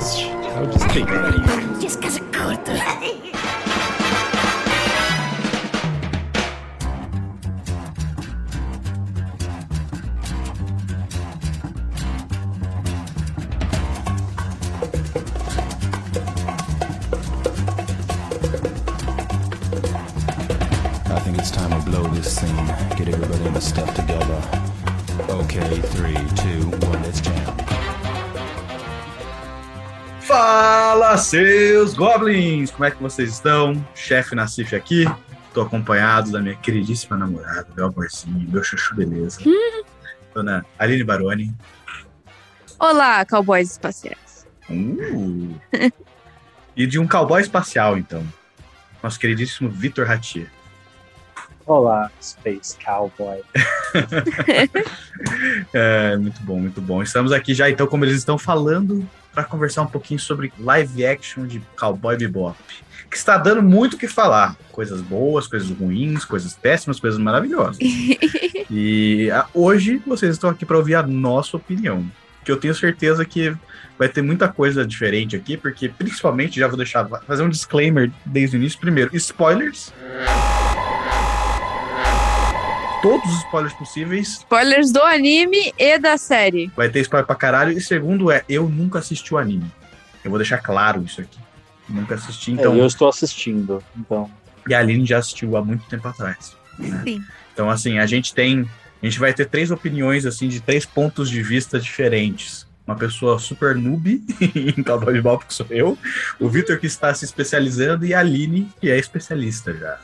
[0.00, 1.12] Este é o Despeito.
[1.78, 2.72] Descasa curta.
[21.12, 22.56] I think it's time to blow this scene.
[22.96, 24.40] Get everybody in the stuff together.
[25.28, 27.89] Okay, three, two, one, let's jam.
[30.30, 32.70] Fala, seus goblins!
[32.70, 33.74] Como é que vocês estão?
[33.96, 35.04] Chefe Nassif aqui.
[35.52, 39.40] Tô acompanhado da minha queridíssima namorada, meu amorzinho, meu chuchu beleza.
[40.32, 41.52] Dona Aline Baroni.
[42.78, 44.46] Olá, cowboys espaciais.
[44.70, 45.60] Uh.
[46.76, 48.24] e de um cowboy espacial, então.
[49.02, 50.46] Nosso queridíssimo Vitor Ratier.
[51.66, 53.42] Olá, Space Cowboy.
[55.74, 57.02] É, muito bom, muito bom.
[57.02, 61.46] Estamos aqui já, então, como eles estão falando, para conversar um pouquinho sobre live action
[61.46, 62.56] de Cowboy Bebop.
[63.10, 64.56] Que está dando muito o que falar.
[64.70, 67.78] Coisas boas, coisas ruins, coisas péssimas, coisas maravilhosas.
[68.70, 72.06] e ah, hoje vocês estão aqui para ouvir a nossa opinião.
[72.44, 73.54] Que eu tenho certeza que
[73.98, 78.56] vai ter muita coisa diferente aqui, porque principalmente, já vou deixar, fazer um disclaimer desde
[78.56, 78.78] o início.
[78.78, 79.92] Primeiro, spoilers.
[83.02, 84.28] Todos os spoilers possíveis.
[84.38, 86.70] Spoilers do anime e da série.
[86.76, 87.76] Vai ter spoiler pra caralho.
[87.76, 89.70] E segundo é, eu nunca assisti o anime.
[90.22, 91.38] Eu vou deixar claro isso aqui.
[91.88, 92.74] Nunca assisti, então.
[92.74, 94.30] É, eu estou assistindo, então.
[94.68, 96.56] E a Aline já assistiu há muito tempo atrás.
[96.78, 97.02] né?
[97.04, 97.24] Sim.
[97.52, 98.68] Então, assim, a gente tem.
[99.02, 102.66] A gente vai ter três opiniões, assim, de três pontos de vista diferentes.
[102.86, 104.22] Uma pessoa super noob
[104.54, 105.98] em Cowboy Bebop, que sou eu.
[106.38, 108.04] O Victor, que está se especializando.
[108.04, 109.98] E a Aline, que é especialista já.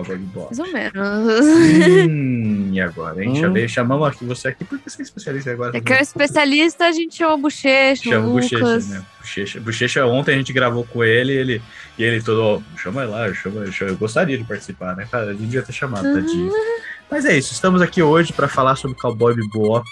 [0.00, 0.46] Em Cowboy Bebop.
[0.46, 2.08] Mais ou menos.
[2.08, 3.20] Hum, e agora?
[3.20, 3.68] A gente Hum.
[3.68, 5.76] chamamos aqui você aqui porque você é especialista agora.
[5.76, 9.04] É que é especialista, a gente chama o Bochecha, Chama o Bochecha, né?
[9.20, 9.60] Bochecha.
[9.60, 11.62] Bochecha, ontem a gente gravou com ele, ele
[11.98, 15.30] e ele todo, ó, chama ele lá, chama, chama, eu gostaria de participar, né, cara?
[15.30, 16.50] Ele devia ter chamado, tadinho.
[17.10, 19.84] Mas é isso, estamos aqui hoje para falar sobre Cowboy Bebop.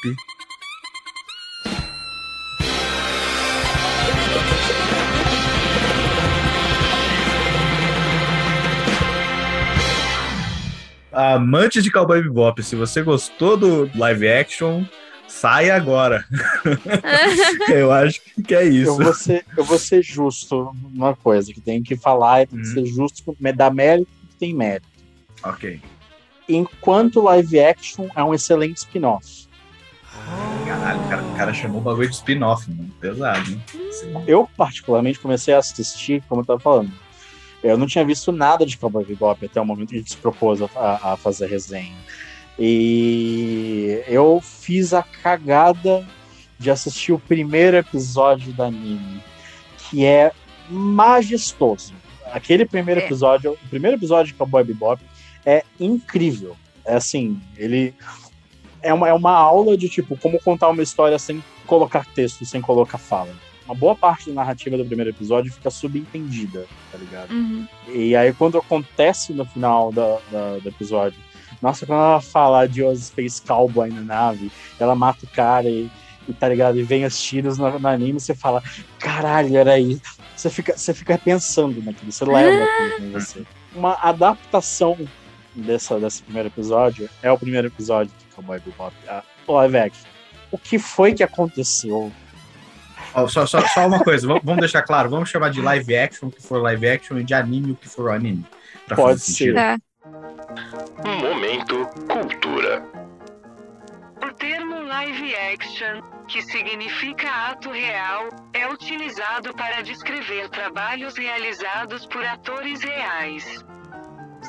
[11.19, 14.85] Amantes de Cowboy Bebop, se você gostou do live action,
[15.27, 16.25] sai agora.
[17.69, 18.91] eu acho que é isso.
[18.93, 22.69] Eu vou, ser, eu vou ser justo numa coisa que tem que falar, tem que
[22.69, 22.73] Hum.
[22.73, 24.87] ser justo, com- dar mérito que tem mérito.
[25.43, 25.81] Ok.
[26.49, 29.49] Enquanto live action é um excelente spin-off.
[30.67, 32.91] Caralho, o cara, o cara chamou o bagulho de spin-off, mano.
[33.01, 33.61] Pesado, hein?
[34.25, 36.93] Eu, particularmente, comecei a assistir, como eu tava falando.
[37.63, 40.17] Eu não tinha visto nada de Cowboy Bebop até o momento que a gente se
[40.17, 41.97] propôs a, a fazer resenha.
[42.59, 46.07] E eu fiz a cagada
[46.59, 49.23] de assistir o primeiro episódio do anime,
[49.79, 50.33] que é
[50.69, 51.95] majestoso.
[52.33, 53.05] Aquele primeiro É.
[53.05, 55.03] episódio, o primeiro episódio de Cowboy Bebop
[55.47, 56.57] é incrível.
[56.85, 57.95] É assim, ele
[58.83, 62.61] é uma, é uma aula de tipo como contar uma história sem colocar texto, sem
[62.61, 63.31] colocar fala.
[63.69, 67.31] Uma boa parte da narrativa do primeiro episódio fica subentendida, tá ligado?
[67.31, 67.67] Uhum.
[67.89, 71.19] E aí, quando acontece no final da, da- do episódio,
[71.61, 75.91] nossa, quando ela fala de os Space Cowboy na nave, ela mata o cara e,
[76.27, 76.79] e tá ligado?
[76.79, 78.63] E vem os tiros no, no anime, você fala,
[78.99, 80.01] caralho, era isso.
[80.35, 83.45] Você fica, você fica pensando naquilo, você leva aquilo com você.
[83.75, 84.97] Uma adaptação
[85.55, 90.05] dessa, desse primeiro episódio é o primeiro episódio de Cowboy Bebop, a live action.
[90.51, 92.11] O que foi que aconteceu?
[93.15, 96.31] Ó, só, só, só uma coisa, vamos, deixar claro, vamos chamar de live action o
[96.31, 98.45] que for live action e de anime o que for anime.
[98.95, 99.55] Pode ser.
[99.55, 99.79] Tá.
[101.05, 102.83] Momento Cultura.
[104.23, 112.25] O termo live action, que significa ato real, é utilizado para descrever trabalhos realizados por
[112.25, 113.65] atores reais.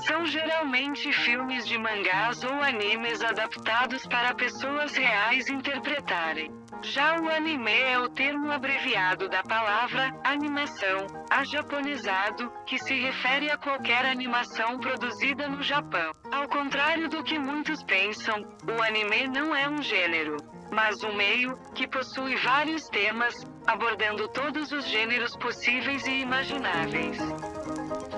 [0.09, 6.51] São geralmente filmes de mangás ou animes adaptados para pessoas reais interpretarem.
[6.81, 13.57] Já o anime é o termo abreviado da palavra animação, ajaponizado, que se refere a
[13.57, 16.11] qualquer animação produzida no Japão.
[16.31, 20.37] Ao contrário do que muitos pensam, o anime não é um gênero,
[20.71, 27.19] mas um meio que possui vários temas, abordando todos os gêneros possíveis e imagináveis.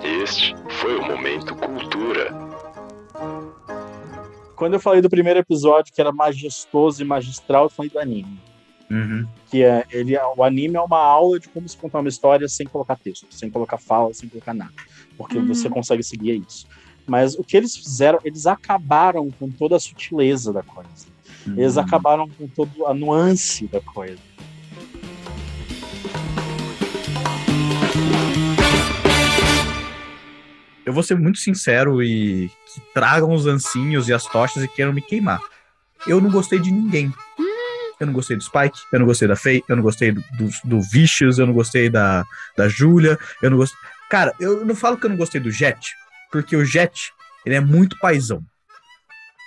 [0.03, 2.31] Este foi o Momento Cultura.
[4.55, 8.39] Quando eu falei do primeiro episódio, que era majestoso e magistral, eu falei do anime.
[8.89, 9.25] Uhum.
[9.49, 12.67] que é ele o anime é uma aula de como se contar uma história sem
[12.67, 14.73] colocar texto, sem colocar fala, sem colocar nada,
[15.17, 15.47] porque Uhum.
[15.47, 16.67] você consegue seguir isso.
[17.07, 21.07] Mas o que eles fizeram, eles acabaram com toda a sutileza da coisa.
[21.47, 21.83] Eles Uhum.
[21.83, 24.19] acabaram com toda a nuance da coisa.
[30.91, 34.91] Eu vou ser muito sincero e que tragam os ancinhos e as tochas e queiram
[34.91, 35.39] me queimar.
[36.05, 37.13] Eu não gostei de ninguém.
[37.99, 40.49] Eu não gostei do Spike, eu não gostei da Faye, eu não gostei do, do,
[40.65, 42.25] do Vicious, eu não gostei da,
[42.57, 43.77] da Julia, eu não gostei.
[44.09, 45.93] Cara, eu não falo que eu não gostei do Jet,
[46.31, 47.13] porque o Jet,
[47.45, 48.43] ele é muito paizão.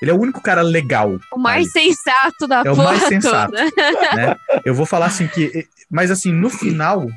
[0.00, 1.18] Ele é o único cara legal.
[1.32, 1.86] O mais ali.
[1.92, 3.52] sensato da É o mais sensato.
[3.52, 4.16] toda.
[4.16, 4.36] né?
[4.64, 5.66] Eu vou falar assim que.
[5.90, 7.08] Mas assim, no final,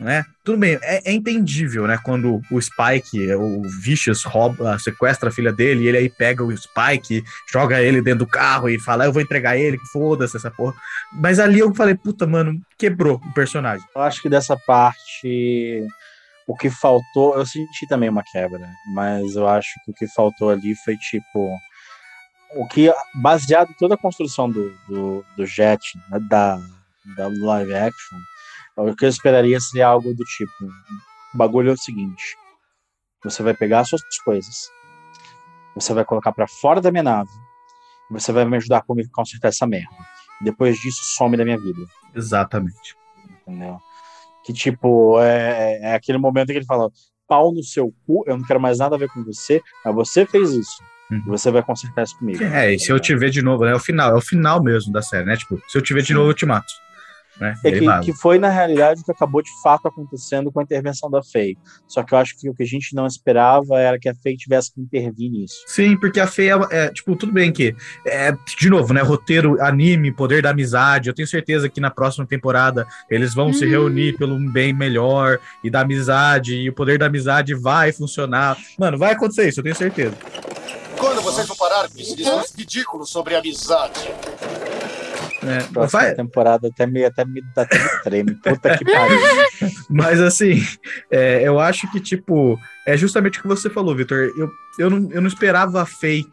[0.00, 0.24] né?
[0.42, 1.98] Tudo bem, é, é entendível, né?
[2.02, 6.56] Quando o Spike, o Vicious, rouba, sequestra a filha dele, e ele aí pega o
[6.56, 10.50] Spike, joga ele dentro do carro e fala, eu vou entregar ele, que foda-se essa
[10.50, 10.74] porra.
[11.12, 13.86] Mas ali eu falei, puta, mano, quebrou o personagem.
[13.94, 15.86] Eu acho que dessa parte,
[16.46, 20.48] o que faltou, eu senti também uma quebra, mas eu acho que o que faltou
[20.48, 21.54] ali foi tipo.
[22.56, 25.80] O que, baseado em toda a construção do, do, do Jet,
[26.10, 26.58] né, da,
[27.16, 28.18] da live action,
[28.88, 30.64] o que eu esperaria seria algo do tipo:
[31.34, 32.36] o bagulho é o seguinte,
[33.22, 34.70] você vai pegar as suas coisas,
[35.74, 37.30] você vai colocar pra fora da minha nave,
[38.10, 39.90] e você vai me ajudar a consertar essa merda.
[40.40, 41.82] Depois disso, some da minha vida
[42.14, 42.96] Exatamente.
[43.42, 43.78] entendeu?
[44.44, 46.90] Que tipo, é, é aquele momento que ele fala:
[47.28, 50.24] pau no seu cu, eu não quero mais nada a ver com você, mas você
[50.24, 50.82] fez isso.
[51.10, 51.22] Uhum.
[51.26, 52.42] E você vai consertar isso comigo.
[52.42, 53.72] É, e se eu te ver de novo, né?
[53.72, 55.36] É o final, é o final mesmo da série, né?
[55.36, 56.72] Tipo, se eu te ver de novo, eu te mato.
[57.40, 57.54] Né?
[57.64, 61.10] É que, que foi, na realidade, o que acabou de fato acontecendo com a intervenção
[61.10, 61.56] da Faye.
[61.88, 64.36] Só que eu acho que o que a gente não esperava era que a Faye
[64.36, 65.56] tivesse que intervir nisso.
[65.66, 67.74] Sim, porque a Feia é, tipo, tudo bem que,
[68.06, 72.26] é, de novo, né, roteiro, anime, poder da amizade, eu tenho certeza que na próxima
[72.26, 73.70] temporada eles vão se Hum.
[73.70, 78.56] reunir pelo um bem melhor e da amizade, e o poder da amizade vai funcionar.
[78.78, 80.14] Mano, vai acontecer isso, eu tenho certeza.
[80.98, 84.12] Quando vocês vão parar com esse discurso ridículo sobre amizade?
[85.42, 85.58] Né?
[85.72, 88.34] Próxima Vai, temporada até me, até me, até me treme.
[88.34, 89.18] Puta que pariu.
[89.88, 90.62] mas assim,
[91.10, 94.30] é, eu acho que, tipo, é justamente o que você falou, Vitor.
[94.36, 96.26] Eu, eu, não, eu não esperava a Faye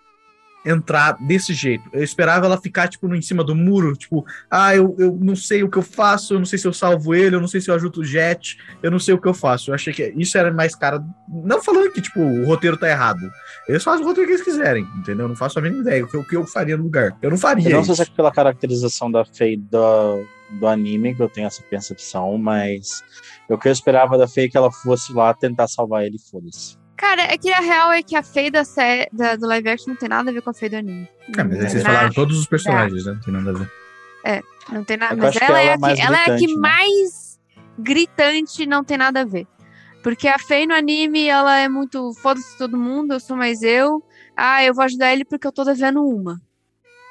[0.67, 1.89] entrar desse jeito.
[1.93, 5.63] Eu esperava ela ficar, tipo, em cima do muro, tipo, ah, eu, eu não sei
[5.63, 7.69] o que eu faço, eu não sei se eu salvo ele, eu não sei se
[7.69, 9.71] eu ajudo o Jet, eu não sei o que eu faço.
[9.71, 11.03] Eu achei que isso era mais cara.
[11.27, 13.21] Não falando que, tipo, o roteiro tá errado.
[13.67, 15.25] Eles fazem o roteiro que eles quiserem, entendeu?
[15.25, 17.17] Eu não faço a mínima ideia o que, o que eu faria no lugar.
[17.21, 21.15] Eu não faria Eu não sei se é pela caracterização da Faye do, do anime
[21.15, 23.03] que eu tenho essa percepção, mas
[23.49, 26.77] o que eu esperava da Faye é que ela fosse lá tentar salvar ele, foda-se.
[26.97, 29.89] Cara, é que a real é que a Faye da, sé- da, do live action
[29.93, 31.07] não tem nada a ver com a Faye do anime.
[31.37, 33.13] É, mas aí vocês falaram todos os personagens, né?
[33.13, 33.71] Não tem nada a ver.
[34.71, 35.13] Não tem nada.
[35.13, 36.31] É eu Mas acho que ela, ela é é a que, ela é a que
[36.31, 36.61] gritante, né?
[36.61, 37.39] mais
[37.79, 39.47] gritante não tem nada a ver.
[40.03, 44.03] Porque a Faye no anime, ela é muito foda-se todo mundo, eu sou mais eu.
[44.35, 46.41] Ah, eu vou ajudar ele porque eu tô devendo uma.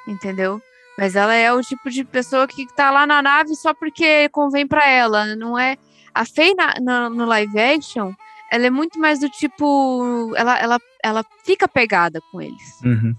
[0.06, 0.60] Entendeu?
[0.98, 4.66] Mas ela é o tipo de pessoa que tá lá na nave só porque convém
[4.66, 5.34] pra ela.
[5.36, 5.76] Não é.
[6.14, 8.12] A Faye na- na- no live action,
[8.50, 10.32] ela é muito mais do tipo.
[10.36, 12.80] Ela, ela, ela fica pegada com eles.
[12.84, 13.14] Uhum.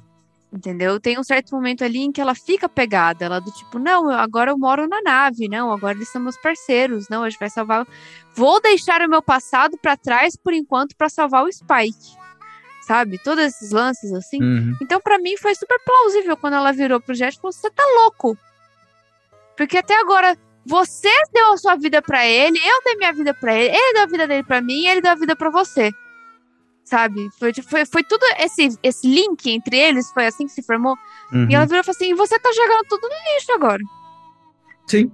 [0.51, 0.99] Entendeu?
[0.99, 4.51] Tem um certo momento ali em que ela fica pegada, ela do tipo, não, agora
[4.51, 7.85] eu moro na nave, não, agora eles são meus parceiros, não, a gente vai salvar.
[8.33, 12.15] Vou deixar o meu passado pra trás por enquanto pra salvar o Spike.
[12.83, 13.21] Sabe?
[13.21, 14.41] Todos esses lances assim.
[14.41, 14.73] Uhum.
[14.81, 17.83] Então, pra mim, foi super plausível quando ela virou pro Jet e falou: Você tá
[18.01, 18.37] louco?
[19.57, 23.53] Porque até agora, você deu a sua vida pra ele, eu dei minha vida pra
[23.55, 25.91] ele, ele deu a vida dele pra mim e ele deu a vida pra você.
[26.83, 27.27] Sabe?
[27.37, 30.95] Foi, foi, foi tudo esse, esse link entre eles, foi assim que se formou.
[31.33, 31.47] Uhum.
[31.49, 33.83] E ela virou e falou assim: E você tá jogando tudo no lixo agora.
[34.87, 35.11] Sim.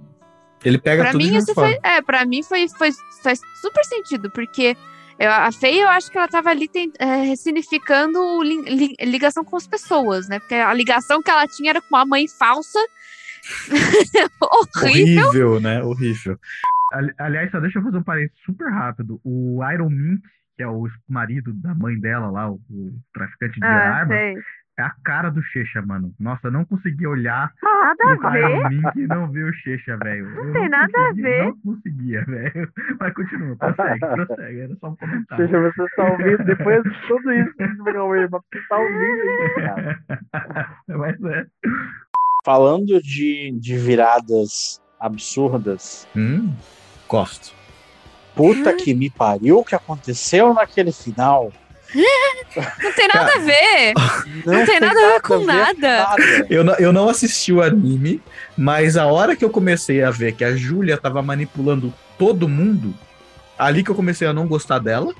[0.64, 1.78] Ele pega Pra tudo mim, isso foi.
[1.82, 2.90] É, pra mim foi, foi,
[3.22, 4.76] faz super sentido, porque
[5.18, 8.96] eu- a Fei, eu acho que ela tava ali tem- é, ressignificando o li- li-
[9.00, 10.38] ligação com as pessoas, né?
[10.38, 12.78] Porque a ligação que ela tinha era com uma mãe falsa.
[14.76, 15.24] horrível.
[15.28, 15.82] Horrível, né?
[15.82, 16.38] Horrível.
[16.92, 19.20] Ali- Aliás, só deixa eu fazer um parênteses super rápido.
[19.24, 20.22] O Iron Mink,
[20.56, 24.34] que é o marido da mãe dela lá, o, o traficante de Ah, armas, sei.
[24.78, 26.14] é a cara do Checha, mano.
[26.20, 28.38] Nossa, eu não consegui olhar Nada a ver.
[28.48, 30.26] Iron Mink e não ver o Checha, velho.
[30.28, 31.44] Eu tem nada a consegui- ver.
[31.44, 32.72] Não conseguia, velho.
[33.00, 34.60] Mas continua, prossegue, prossegue.
[34.60, 35.46] Era só um comentário.
[35.46, 39.98] Seja, você está ouvindo, depois de tudo isso, você está ouvindo isso, cara.
[40.88, 41.46] Mas é.
[42.44, 46.52] Falando de, de viradas absurdas, Hum,
[47.08, 47.52] gosto.
[48.36, 51.50] puta que me pariu o que aconteceu naquele final.
[52.82, 53.94] Não tem nada a ver.
[54.44, 56.16] Não tem nada a ver com nada.
[56.50, 58.20] Eu não, eu não assisti o anime,
[58.56, 62.94] mas a hora que eu comecei a ver que a Júlia tava manipulando todo mundo,
[63.58, 65.14] ali que eu comecei a não gostar dela.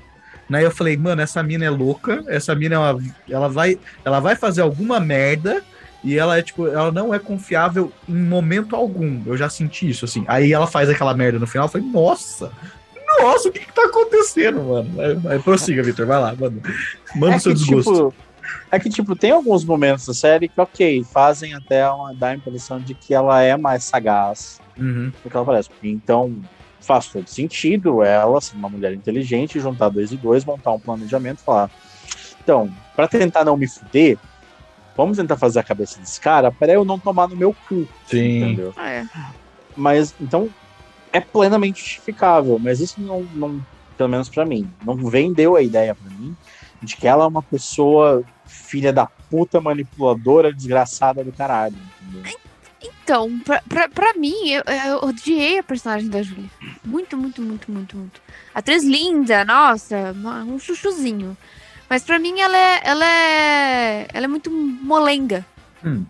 [0.49, 4.19] Né, eu falei, mano, essa mina é louca, essa mina é uma- ela vai, ela
[4.19, 5.63] vai fazer alguma merda
[6.05, 9.21] e ela é tipo, ela não é confiável em momento algum.
[9.25, 10.23] Eu já senti isso assim.
[10.27, 12.51] Aí ela faz aquela merda no final, eu falei, nossa,
[13.19, 14.89] nossa, o que que tá acontecendo, mano?
[14.95, 16.61] Vai, vai, prossiga, Vitor, vai lá, manda,
[17.15, 17.91] manda o seu que, desgosto.
[17.91, 18.13] Tipo,
[18.71, 22.35] é que, tipo, tem alguns momentos da série que, ok, fazem até uma, dar a
[22.35, 25.11] impressão de que ela é mais sagaz Uhum.
[25.23, 25.69] do que ela parece.
[25.81, 26.35] Então,
[26.81, 31.39] faz todo sentido ela ser uma mulher inteligente, juntar dois e dois, montar um planejamento
[31.39, 31.71] e falar.
[32.43, 34.17] Então, pra tentar não me fuder,
[34.95, 37.87] vamos tentar fazer a cabeça desse cara pra eu não tomar no meu cu.
[38.07, 38.43] Sim.
[38.43, 38.73] Entendeu?
[38.77, 39.05] É.
[39.75, 40.49] Mas, então,
[41.11, 43.65] é plenamente justificável, mas isso não, não
[43.97, 46.35] pelo menos pra mim, não vendeu a ideia pra mim
[46.81, 51.75] de que ela é uma pessoa filha da puta, manipuladora, desgraçada do caralho.
[52.01, 52.35] Entendeu?
[52.81, 56.49] Então, pra, pra, pra mim, eu, eu odiei a personagem da Julia.
[56.83, 58.21] Muito, muito, muito, muito, muito.
[58.53, 60.13] Atriz linda, nossa,
[60.47, 61.35] um chuchuzinho.
[61.89, 65.45] Mas pra mim ela é, ela é, ela é muito molenga.
[65.83, 66.05] Uhum.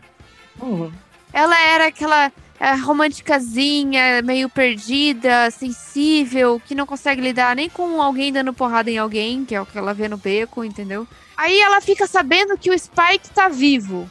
[1.34, 8.32] Ela era aquela é, românticazinha, meio perdida, sensível, que não consegue lidar nem com alguém
[8.32, 11.06] dando porrada em alguém, que é o que ela vê no beco, entendeu?
[11.36, 14.10] Aí ela fica sabendo que o Spike tá vivo.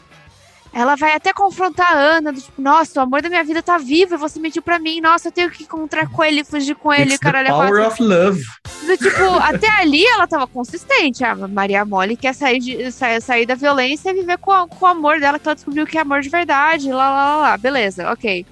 [0.75, 3.79] Ela vai até confrontar a Ana, do tipo, nossa, o amor da minha vida tá
[3.79, 6.93] vivo e você mentiu pra mim, nossa, eu tenho que encontrar com ele, fugir com
[6.93, 7.47] ele, It's the caralho.
[7.47, 8.43] é power quatro." of love.
[8.85, 11.23] Do tipo, até ali ela tava consistente.
[11.25, 14.85] A Maria Mole quer sair, de, sair, sair da violência e viver com, a- com
[14.85, 16.91] o amor dela, que ela descobriu que é amor de verdade.
[16.91, 17.57] Lá, lá, lá, lá.
[17.57, 18.45] Beleza, ok.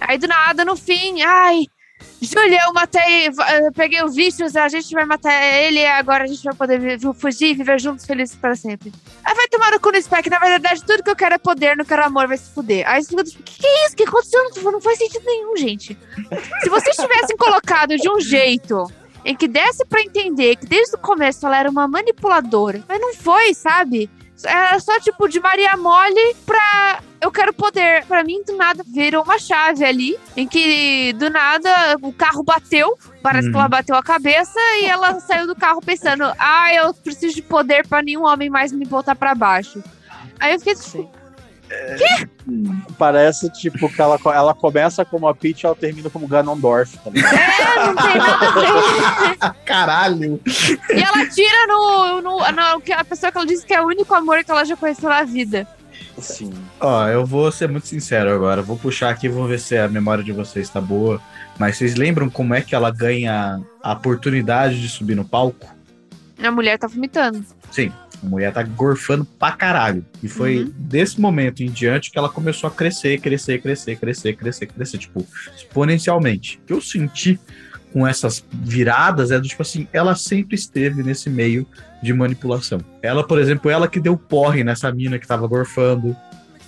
[0.00, 1.66] Aí do nada, no fim, ai.
[2.20, 6.26] Júlia, eu matei, eu peguei o Vicious, a gente vai matar ele e agora a
[6.26, 8.92] gente vai poder fugir e viver juntos felizes para sempre.
[9.24, 11.76] Aí vai tomar no cu no Spec, na verdade tudo que eu quero é poder,
[11.76, 12.88] não quero amor, vai se fuder.
[12.88, 13.92] Aí você fica tipo, que que é isso?
[13.92, 14.50] O que aconteceu?
[14.64, 15.96] Não, faz sentido nenhum, gente.
[16.62, 18.84] Se vocês tivessem colocado de um jeito
[19.24, 23.14] em que desse pra entender que desde o começo ela era uma manipuladora, mas não
[23.14, 24.10] foi, sabe?
[24.44, 28.04] Era só tipo de Maria Mole pra eu quero poder.
[28.06, 31.70] Pra mim, do nada, virou uma chave ali, em que do nada
[32.02, 33.60] o carro bateu, parece que Uhum.
[33.60, 37.86] ela bateu a cabeça e ela saiu do carro pensando: ah, eu preciso de poder
[37.86, 39.82] pra nenhum homem mais me botar pra baixo.
[40.38, 41.10] Aí eu fiquei tipo,
[42.98, 46.96] Parece, tipo, que ela, ela começa como a Peach e ela termina como Ganondorf.
[46.98, 49.54] Tá é, não tem nada a ver.
[49.64, 50.40] Caralho.
[50.46, 54.12] E ela tira no, no, no- a pessoa que ela disse que é o único
[54.14, 55.66] amor que ela já conheceu na vida.
[56.16, 58.60] Assim, Ó, eu vou ser muito sincero agora.
[58.62, 61.20] Vou puxar aqui e vou ver se a memória de vocês tá boa.
[61.58, 65.66] Mas vocês lembram como é que ela ganha a oportunidade de subir no palco?
[66.42, 67.44] A mulher tá vomitando.
[67.70, 70.04] Sim, a mulher tá gorfando pra caralho.
[70.22, 70.72] E foi Uhum.
[70.76, 75.26] desse momento em diante que ela começou a crescer, crescer, crescer, crescer, crescer, crescer, tipo,
[75.56, 76.58] exponencialmente.
[76.62, 77.38] O que eu senti
[77.92, 81.66] com essas viradas é do tipo assim, ela sempre esteve nesse meio
[82.02, 82.80] de manipulação.
[83.02, 86.14] Ela, por exemplo, ela que deu porre nessa mina que tava gorfando,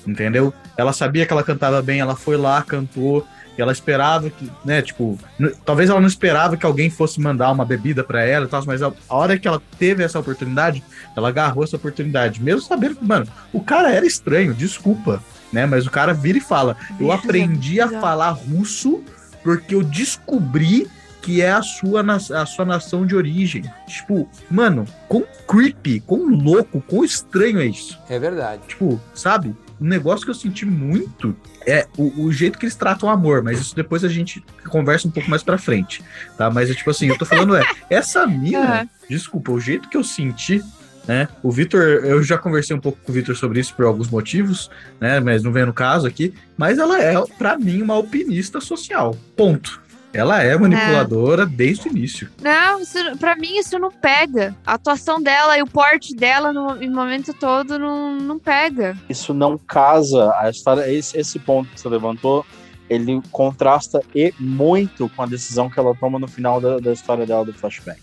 [0.07, 0.53] entendeu?
[0.77, 3.27] Ela sabia que ela cantava bem, ela foi lá, cantou,
[3.61, 5.19] e ela esperava que, né, tipo,
[5.67, 8.83] talvez ela não esperava que alguém fosse mandar uma bebida pra ela e tal, mas
[8.83, 10.83] a, a hora que ela teve essa oportunidade,
[11.15, 15.87] ela agarrou essa oportunidade, mesmo sabendo que, mano, o cara era estranho, desculpa, né, mas
[15.87, 19.05] o cara vira e fala, eu aprendi a falar russo
[19.43, 20.89] porque eu descobri
[21.21, 23.71] que é a sua, a sua nação de origem.
[23.87, 27.99] Tipo, mano, quão creepy, quão louco, quão estranho é isso.
[28.09, 28.63] É verdade.
[28.67, 29.55] Tipo, sabe?
[29.81, 31.35] Um negócio que eu senti muito
[31.67, 35.09] é o, o jeito que eles tratam o amor, mas isso depois a gente conversa
[35.09, 36.03] um pouco mais pra frente,
[36.37, 36.51] tá?
[36.51, 38.89] Mas é tipo assim, eu tô falando é, essa mina, Aham.
[39.09, 40.63] desculpa, o jeito que eu senti,
[41.09, 41.29] né?
[41.43, 44.71] O Vitor, eu já conversei um pouco com o Vitor sobre isso por alguns motivos,
[45.01, 45.19] né?
[45.19, 49.17] Mas não vem no caso aqui, mas ela é, pra mim, uma alpinista social.
[49.35, 49.81] Ponto.
[50.13, 52.31] Ela é manipuladora desde o início.
[52.43, 54.57] Não, isso, pra mim isso não pega.
[54.67, 58.97] A atuação dela e o porte dela no, no momento todo não, não pega.
[59.09, 60.91] isso não casa a história.
[60.93, 62.45] Esse, esse ponto que você levantou,
[62.89, 67.25] ele contrasta e muito com a decisão que ela toma no final da, da história
[67.25, 68.01] dela do flashback.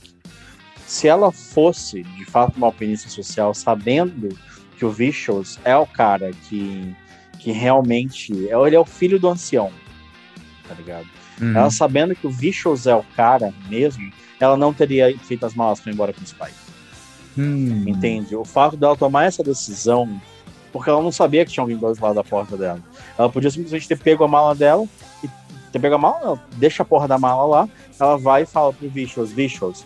[0.86, 4.30] Se ela fosse, de fato, uma alpinista social, sabendo
[4.78, 6.96] que o Vicious é o cara que,
[7.40, 8.32] que realmente.
[8.32, 9.72] Ele é o filho do ancião,
[10.68, 11.08] tá ligado?
[11.42, 11.56] Uhum.
[11.56, 15.80] Ela sabendo que o Vicious é o cara mesmo, ela não teria feito as malas
[15.80, 16.54] pra ir embora com o Spike.
[17.38, 17.84] Hum.
[17.88, 18.36] Entende?
[18.36, 20.20] O fato dela tomar essa decisão,
[20.72, 22.80] porque ela não sabia que tinha alguém do outro lado da porta dela.
[23.18, 24.86] Ela podia simplesmente ter pego a mala dela
[25.24, 25.30] e
[25.72, 27.70] ter pego a mala, não, deixa a porra da mala lá,
[28.00, 29.86] ela vai e fala pro Vicious, Vicious,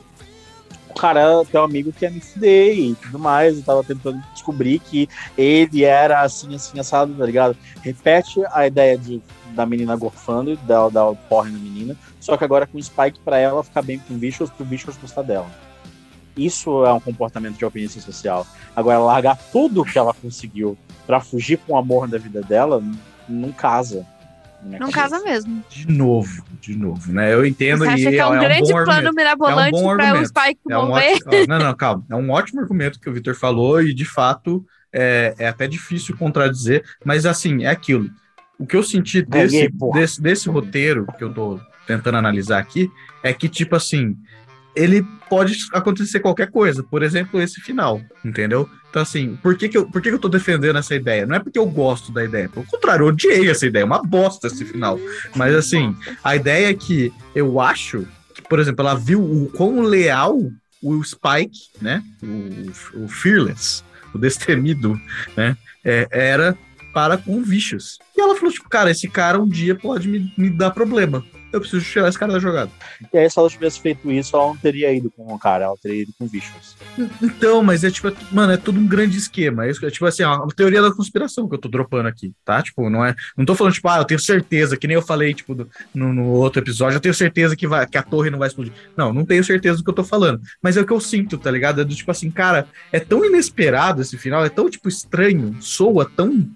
[0.91, 4.79] o cara é teu amigo quer me fuder e tudo mais, e tava tentando descobrir
[4.79, 5.07] que
[5.37, 7.57] ele era assim, assim, assado, tá ligado?
[7.81, 12.43] Repete a ideia de, da menina gorfando, dela dar o porre na menina, só que
[12.43, 15.49] agora com o Spike pra ela ficar bem com o Vicious, pro Vicious gostar dela.
[16.35, 18.47] Isso é um comportamento de alpinista social.
[18.75, 22.81] Agora, largar tudo que ela conseguiu pra fugir com o amor da vida dela,
[23.27, 24.05] não casa.
[24.71, 25.27] É Não casa é isso?
[25.27, 25.63] mesmo.
[25.69, 27.33] De novo, de novo, né?
[27.33, 29.15] Eu entendo Você acha e que é um é grande bom plano argumento.
[29.15, 30.27] mirabolante É um pra o argumento.
[30.27, 31.13] Spike É um morrer?
[31.13, 32.05] ótimo, ó, não, não, calma.
[32.09, 36.15] É um ótimo argumento que o Vitor falou e, de fato, é, é até difícil
[36.15, 38.07] contradizer, mas, assim, é aquilo.
[38.61, 39.99] O que eu senti desse, porra.
[39.99, 42.91] desse, desse roteiro que eu tô tentando analisar aqui
[43.23, 44.15] é que, tipo assim,
[44.75, 46.83] ele pode acontecer qualquer coisa.
[46.83, 48.69] Por exemplo, esse final, entendeu?
[48.87, 51.25] Então, assim, por que, que, eu, por que, que eu tô defendendo essa ideia?
[51.25, 52.47] Não é porque eu gosto da ideia.
[52.47, 53.81] Pelo contrário, eu odiei essa ideia.
[53.81, 54.99] É uma bosta esse final.
[55.35, 59.81] Mas, assim, a ideia é que eu acho que, por exemplo, ela viu o quão
[59.81, 60.37] leal
[60.83, 62.03] o Spike, né?
[62.21, 65.01] O, o Fearless, o destemido,
[65.35, 65.57] né?
[65.83, 66.57] é, era
[66.91, 67.97] para com o Vicious.
[68.15, 71.23] E ela falou, tipo, cara, esse cara um dia pode me, me dar problema.
[71.53, 72.71] Eu preciso tirar esse cara da jogada.
[73.13, 75.75] E aí, se ela tivesse feito isso, ela não teria ido com o cara, ela
[75.81, 76.77] teria ido com o Vicious.
[77.21, 79.65] Então, mas é tipo, é- mano, é tudo um grande esquema.
[79.65, 82.61] É, é tipo assim, ó, a teoria da conspiração que eu tô dropando aqui, tá?
[82.63, 83.13] Tipo, não é.
[83.37, 86.13] Não tô falando, tipo, ah, eu tenho certeza, que nem eu falei, tipo, do- no,
[86.13, 88.71] no outro episódio, eu tenho certeza que, vai, que a torre não vai explodir.
[88.95, 90.39] Não, não tenho certeza do que eu tô falando.
[90.61, 91.81] Mas é o que eu sinto, tá ligado?
[91.81, 96.09] É do tipo assim, cara, é tão inesperado esse final, é tão, tipo, estranho, soa
[96.09, 96.47] tão.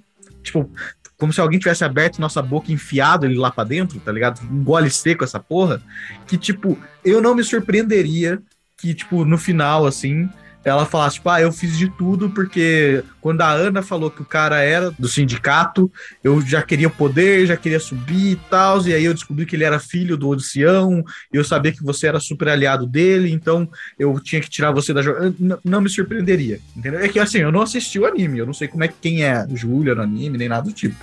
[0.46, 0.72] Tipo,
[1.18, 4.42] como se alguém tivesse aberto nossa boca e enfiado ele lá pra dentro, tá ligado?
[4.50, 5.82] Um gole seco essa porra.
[6.28, 8.42] Que, tipo, eu não me surpreenderia
[8.78, 10.30] que, tipo, no final, assim,
[10.66, 14.26] ela falasse, tipo, ah, eu fiz de tudo porque quando a Ana falou que o
[14.26, 15.92] cara era do sindicato,
[16.24, 19.64] eu já queria poder, já queria subir e tal, e aí eu descobri que ele
[19.64, 23.70] era filho do Odicião, e eu sabia que você era super aliado dele, então
[24.00, 25.36] eu tinha que tirar você da jogada.
[25.64, 27.00] Não, me surpreenderia, entendeu?
[27.00, 29.24] É que, assim, eu não assisti o anime, eu não sei como é que quem
[29.24, 30.98] é Júlia no anime, nem nada do tipo.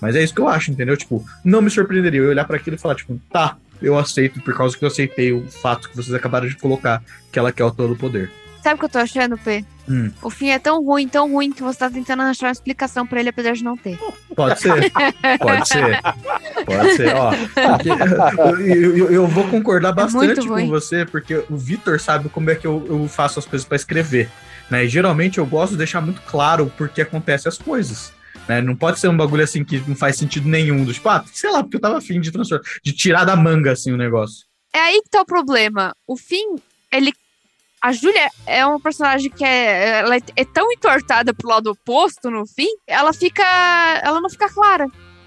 [0.00, 0.96] Mas é isso que eu acho, entendeu?
[0.96, 4.56] Tipo, não me surpreenderia eu olhar para aquilo e falar, tipo, tá, eu aceito por
[4.56, 7.70] causa que eu aceitei o fato que vocês acabaram de colocar, que ela quer o
[7.70, 8.28] todo poder.
[8.64, 9.62] Sabe o que eu tô achando, P?
[9.86, 10.10] Hum.
[10.22, 13.20] O fim é tão ruim, tão ruim, que você tá tentando achar uma explicação pra
[13.20, 13.98] ele, apesar de não ter.
[14.34, 14.90] Pode ser,
[15.38, 16.00] pode ser,
[16.64, 17.30] pode ser, ó.
[18.60, 22.48] eu, eu- eu vou concordar bastante É muito com você, porque o Vitor sabe como
[22.50, 24.30] é que eu, eu faço as coisas para escrever,
[24.70, 24.86] né?
[24.86, 28.14] E geralmente eu gosto de deixar muito claro por que acontecem as coisas.
[28.48, 28.62] Né?
[28.62, 30.84] Não pode ser um bagulho assim que não faz sentido nenhum.
[30.86, 33.72] Do tipo, ah, sei lá, porque eu tava afim de transformar, de tirar da manga
[33.72, 34.46] assim o negócio.
[34.72, 35.94] É aí que tá o problema.
[36.06, 36.56] O fim,
[36.90, 37.12] ele.
[37.84, 42.30] A Júlia é uma personagem que é, ela é, é tão entortada pro lado oposto
[42.30, 43.44] no fim, ela fica.
[44.02, 44.86] Ela não fica clara.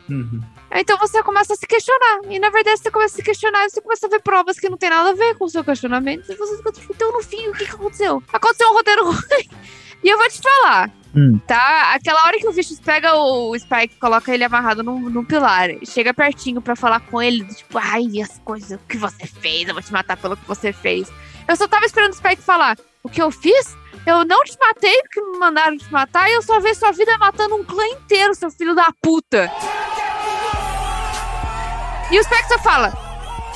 [0.09, 0.41] Uhum.
[0.71, 2.21] Então você começa a se questionar.
[2.27, 4.69] E na verdade você começa a se questionar e você começa a ver provas que
[4.69, 6.31] não tem nada a ver com o seu questionamento.
[6.31, 8.23] E você fica tipo, então no fim, o que, que aconteceu?
[8.33, 9.49] Aconteceu um roteiro ruim.
[10.03, 10.91] E eu vou te falar.
[11.15, 11.39] Hum.
[11.45, 11.93] Tá?
[11.93, 15.69] Aquela hora que o Vicious pega o Spike e coloca ele amarrado num, num pilar,
[15.85, 19.73] chega pertinho pra falar com ele, tipo, ai, as coisas, o que você fez, eu
[19.75, 21.07] vou te matar pelo que você fez.
[21.47, 23.75] Eu só tava esperando o Spike falar, o que eu fiz?
[24.05, 27.17] Eu não te matei porque me mandaram te matar e eu só vi sua vida
[27.17, 29.51] matando um clã inteiro, seu filho da puta.
[32.11, 32.93] E o Spike só fala,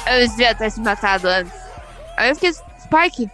[0.08, 1.54] eu devia ter te matado antes.
[2.18, 3.30] Aí eu fiquei, Spike,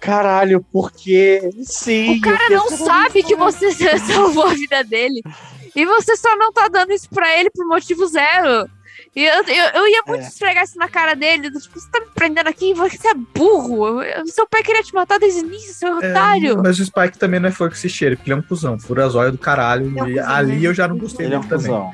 [0.00, 2.16] Caralho, porque sim.
[2.16, 5.22] o cara não sabe que você salvou a vida dele.
[5.76, 8.68] E você só não tá dando isso pra ele por motivo zero.
[9.16, 10.28] E eu, eu, eu ia muito É.
[10.28, 11.50] esfregar isso na cara dele.
[11.50, 14.02] Tipo, você tá me prendendo aqui, você é burro.
[14.02, 16.62] Eu- Seu pai queria te matar desde o início, seu É, otário.
[16.62, 18.78] mas o Spike também não é flor que se cheira, porque ele é um cuzão,
[18.78, 19.92] fura zóio do caralho.
[19.98, 20.66] É um e cuzão, ali né?
[20.68, 21.66] eu já não gostei Ele é um dele também.
[21.66, 21.90] cuzão.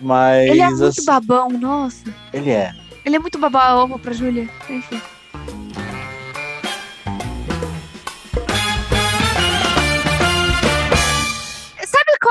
[0.00, 0.50] Mas.
[0.50, 2.04] ele é muito assim, babão, nossa.
[2.32, 2.72] Ele é.
[3.04, 4.48] Ele é muito baba-ovo pra Júlia.
[4.68, 5.00] Enfim.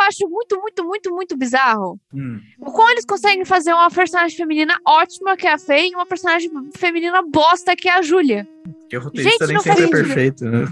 [0.09, 1.99] Acho muito, muito, muito, muito bizarro?
[2.13, 2.39] Hum.
[2.59, 6.05] O como eles conseguem fazer uma personagem feminina ótima, que é a Faye, e uma
[6.05, 8.47] personagem feminina bosta, que é a Júlia.
[8.81, 10.65] Porque o roteirista Gente, nem sempre é perfeito, né?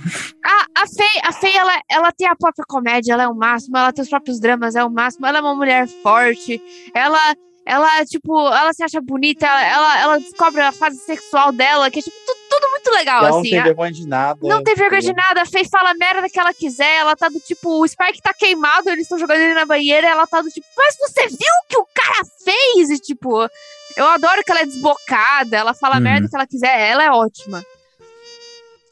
[0.43, 3.77] A, a Faye, a Faye ela, ela tem a própria comédia, ela é o máximo,
[3.77, 6.61] ela tem os próprios dramas, é o máximo, ela é uma mulher forte,
[6.93, 11.99] ela, ela tipo, ela se acha bonita, ela, ela, descobre a fase sexual dela, que
[11.99, 13.49] é tipo, tu- tudo muito legal, ela não assim.
[13.51, 14.39] tem vergonha de nada.
[14.41, 17.29] Não tem vergonha de nada, a Faye fala a merda que ela quiser, ela tá
[17.29, 20.49] do tipo, o Spike tá queimado, eles estão jogando ele na banheira, ela tá do
[20.49, 22.89] tipo, mas você viu o que o cara fez?
[22.89, 23.47] E tipo,
[23.95, 26.03] eu adoro que ela é desbocada, ela fala a Uhum.
[26.03, 27.63] merda que ela quiser, ela é ótima.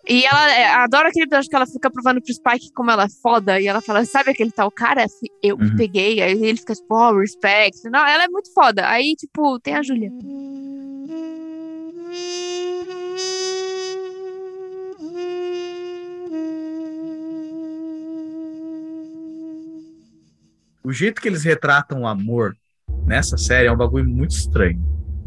[0.08, 3.10] E ela é, adoro aquele episódio que ela fica provando pro Spike como ela é
[3.24, 5.04] foda, e ela fala, sabe aquele tal cara?
[5.42, 5.76] Eu Uhum.
[5.76, 7.90] peguei, aí ele fica tipo, oh, respect.
[7.90, 8.88] Não, ela é muito foda.
[8.88, 10.12] Aí, tipo, tem a Júlia.
[20.86, 22.56] O jeito que eles retratam o amor
[23.08, 24.80] nessa série é um bagulho muito estranho.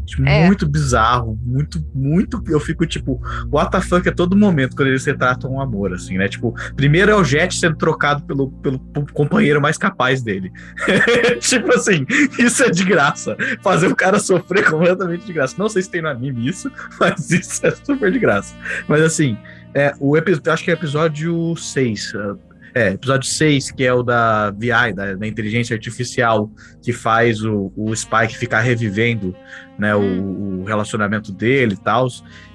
[0.05, 0.47] Tipo, É.
[0.47, 2.41] Muito bizarro, muito, muito.
[2.47, 6.17] Eu fico tipo, what the fuck a todo momento quando eles retratam um amor, assim,
[6.17, 6.27] né?
[6.29, 8.79] Tipo, primeiro é o Jet sendo trocado pelo, pelo
[9.13, 10.51] companheiro mais capaz dele.
[11.41, 12.05] tipo assim,
[12.39, 13.37] isso é de graça.
[13.61, 15.55] Fazer o cara sofrer completamente de graça.
[15.59, 18.55] Não sei se tem no anime isso, mas isso é super de graça.
[18.87, 19.37] Mas assim,
[19.75, 22.13] é, o episódio, acho que é episódio 6.
[22.73, 26.51] É, episódio 6, que é o da VI, da, da inteligência artificial,
[26.81, 29.35] que faz o, o Spike ficar revivendo
[29.77, 32.07] né, o, o relacionamento dele e tal,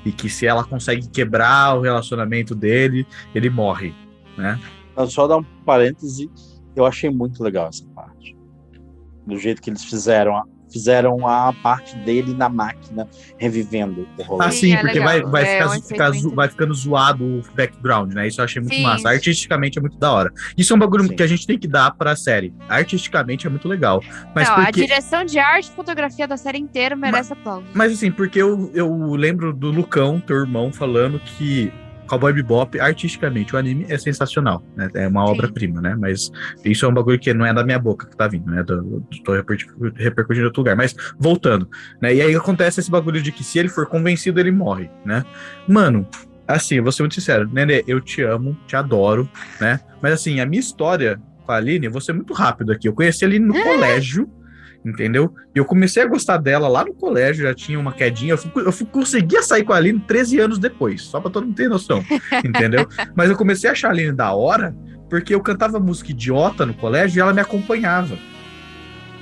[0.04, 3.92] e que se ela consegue quebrar o relacionamento dele, ele morre,
[4.38, 4.58] né?
[5.08, 6.30] Só dar um parêntese,
[6.76, 8.36] eu achei muito legal essa parte.
[9.26, 14.46] Do jeito que eles fizeram, a- fizeram a parte dele na máquina, revivendo o rolê.
[14.46, 15.22] Ah, Sim, é porque legal.
[15.22, 18.28] vai, vai, É ficar, zo- vai ficando zoado o background, né?
[18.28, 19.08] Isso eu achei muito Sim, massa.
[19.08, 20.32] Artisticamente é muito da hora.
[20.56, 21.16] Isso é um bagulho Sim.
[21.16, 22.52] que a gente tem que dar pra série.
[22.68, 24.02] Artisticamente é muito legal.
[24.34, 24.80] Mas não, a porque...
[24.86, 27.68] direção de arte e fotografia da série inteira merece aplausos.
[27.72, 31.72] Mas assim, porque eu, eu lembro do Lucão, teu irmão, falando que
[32.06, 34.88] Cowboy Bebop, artisticamente, o anime é sensacional, né?
[34.94, 35.96] É uma obra-prima, né?
[35.98, 36.30] Mas
[36.64, 38.62] isso é um bagulho que não é da minha boca que tá vindo, né?
[38.62, 38.82] Tô,
[39.24, 40.76] tô repercu- repercutindo em outro lugar.
[40.76, 41.68] Mas, voltando,
[42.00, 42.14] né?
[42.14, 45.24] E aí acontece esse bagulho de que se ele for convencido, ele morre, né?
[45.68, 46.06] Mano,
[46.46, 49.28] assim, vou ser muito sincero, Nenê, eu te amo, te adoro,
[49.60, 49.80] né?
[50.02, 52.88] Mas assim, a minha história com a Aline, vou ser muito rápido aqui.
[52.88, 54.28] Eu conheci a Aline no colégio,
[54.84, 55.32] entendeu?
[55.54, 58.32] E eu comecei a gostar dela lá no colégio, já tinha uma quedinha.
[58.34, 61.46] Eu, fui, eu fui- conseguia sair com a Aline 13 anos depois, só pra todo
[61.46, 62.04] mundo ter noção,
[62.44, 62.86] entendeu?
[63.14, 64.74] Mas eu comecei a achar a Aline da hora
[65.08, 68.16] porque eu cantava música idiota no colégio e ela me acompanhava,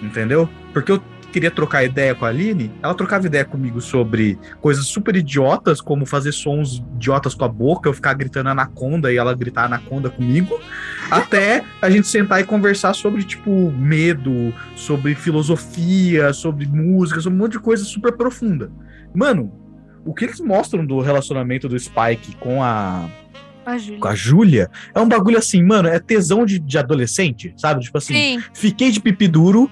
[0.03, 0.49] entendeu?
[0.73, 5.17] Porque eu queria trocar ideia com a Aline, ela trocava ideia comigo sobre coisas super
[5.17, 9.65] idiotas, como fazer sons idiotas com a boca, eu ficar gritando anaconda e ela gritar
[9.65, 10.61] anaconda comigo,
[11.11, 17.43] até a gente sentar e conversar sobre, tipo, medo, sobre filosofia, sobre música, sobre um
[17.43, 18.71] monte de coisa super profunda.
[19.15, 19.53] Mano,
[20.05, 23.09] o que eles mostram do relacionamento do Spike com a,
[23.65, 24.01] A Júlia.
[24.01, 27.81] com a Júlia é um bagulho assim, mano, é tesão de, de adolescente, sabe?
[27.81, 29.71] Tipo assim, Sim, fiquei de pipi duro,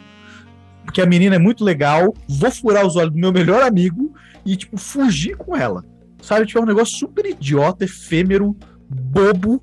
[0.91, 4.13] porque a menina é muito legal, vou furar os olhos do meu melhor amigo
[4.45, 5.85] e, tipo, fugir com ela.
[6.21, 6.47] Sabe?
[6.47, 8.57] Tipo, é um negócio super idiota, efêmero,
[8.89, 9.63] bobo,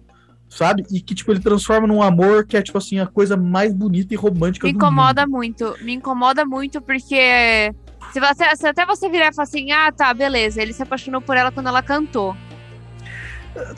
[0.50, 0.84] sabe?
[0.90, 4.14] E que, tipo, ele transforma num amor que é, tipo assim, a coisa mais bonita
[4.14, 5.36] e romântica me do incomoda mundo.
[5.36, 5.76] muito.
[5.82, 7.74] Me incomoda muito porque
[8.14, 11.20] se, você, se até você virar e falar assim, ah, tá, beleza, ele se apaixonou
[11.22, 12.36] por ela quando ela cantou.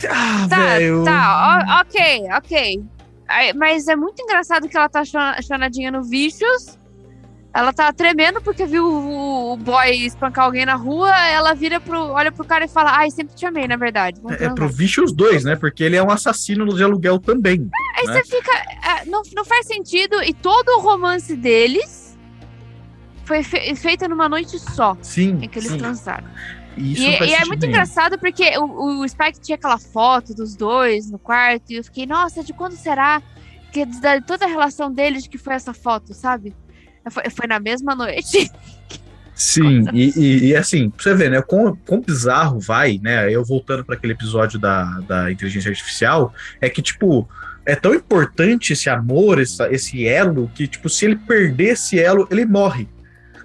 [0.08, 1.04] Ah, Tá, velho.
[1.04, 2.84] tá, ó, ok, ok.
[3.56, 6.79] Mas é muito engraçado que ela tá chona- chonadinha no Vicious.
[7.52, 11.10] Ela tá tremendo porque viu o, o boy espancar alguém na rua.
[11.28, 14.20] Ela vira pro, olha pro cara e fala: Ai, sempre te amei, na verdade.
[14.30, 15.56] É, é pro transar." Vicious 2, né?
[15.56, 17.68] Porque ele é um assassino de aluguel também.
[17.98, 18.14] Aí né?
[18.14, 18.52] você fica.
[18.54, 20.22] é, não, não faz sentido.
[20.24, 22.16] E todo o romance deles
[23.26, 24.96] foi fe- feito numa noite só.
[25.02, 25.40] Sim.
[25.42, 25.78] Em que eles sim.
[25.78, 26.28] transaram.
[26.78, 27.74] E isso E, e é muito nenhum.
[27.74, 31.72] engraçado porque o, o Spike tinha aquela foto dos dois no quarto.
[31.72, 33.22] E eu fiquei, nossa, de quando será
[33.72, 33.86] que
[34.26, 36.56] toda a relação deles que foi essa foto, sabe?
[37.10, 38.52] Foi, foi na mesma noite.
[39.34, 41.42] Sim, e, e- e, assim, pra você ver, né?
[41.42, 43.32] Quão, quão bizarro vai, né?
[43.34, 47.28] Eu voltando para aquele episódio da, da inteligência artificial, é que, tipo,
[47.66, 52.28] é tão importante esse amor, essa, esse elo, que, tipo, se ele perder esse elo,
[52.30, 52.88] ele morre.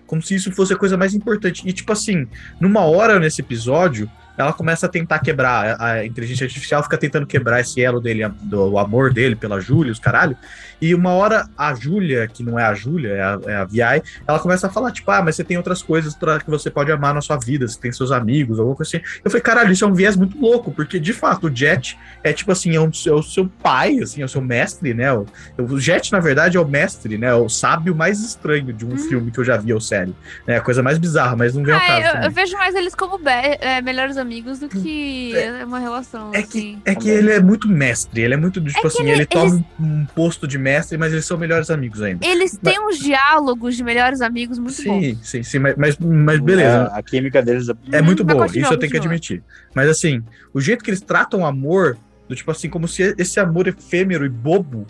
[0.04, 1.62] Como se isso fosse a coisa mais importante.
[1.64, 2.26] E, tipo assim,
[2.60, 7.60] numa hora nesse episódio, ela começa a tentar quebrar, a inteligência artificial fica tentando quebrar
[7.60, 10.36] esse elo dele, do o amor dele pela Júlia, os caralho.
[10.82, 14.02] E uma hora a Júlia, que não é a Júlia, é a, é a VI,
[14.26, 17.14] ela começa a falar, tipo, ah, mas você tem outras coisas que você pode amar
[17.14, 19.06] na sua vida, você tem seus amigos, alguma coisa assim.
[19.24, 22.32] Eu falei, caralho, isso é um viés muito louco, porque de fato o Jet é
[22.32, 25.12] tipo assim, é, um- é o seu pai, assim, é o seu mestre, né?
[25.12, 25.24] O,
[25.58, 27.32] o Jet, na verdade, é o mestre, né?
[27.34, 30.14] O sábio mais estranho de um filme que eu já vi ou série.
[30.46, 30.56] Né?
[30.56, 32.16] A coisa mais bizarra, mas não vem ao Ah, caso.
[32.18, 34.23] eu, eu vejo mais eles como é, melhores amigos
[34.60, 35.32] do que
[35.66, 36.30] uma relação.
[36.34, 36.82] É que, assim.
[36.84, 39.64] é que ele é muito mestre, ele é muito, tipo que assim, ele- ele, toma
[39.78, 42.26] um, um posto de mestre, mas eles são melhores amigos ainda.
[42.26, 45.00] Eles têm uns diálogos de melhores amigos muito bons.
[45.02, 46.90] Sim, sim, sim, mas, mas, mas beleza.
[46.94, 49.42] É, a química deles é É muito mas boa, isso eu tenho que admitir.
[49.74, 51.96] Mas assim, o jeito que eles tratam o amor,
[52.28, 54.86] do tipo assim, como se esse amor efêmero e bobo,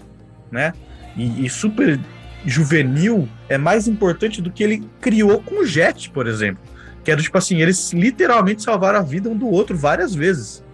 [0.50, 0.72] né?
[1.16, 1.98] E, e super
[2.46, 6.62] juvenil é mais importante do que ele criou com o Jet, por exemplo.
[7.04, 10.64] Que era tipo assim, eles literalmente salvaram a vida um do outro várias vezes.